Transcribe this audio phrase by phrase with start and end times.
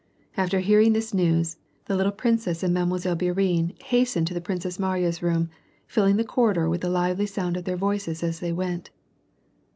[0.35, 2.87] Aftor hearing this news, the little princess and Mile.
[2.87, 5.51] Bourienne has tened to the Princess Mariya's room,
[5.85, 8.89] filling the corridor with the lively sound of their voices as they went.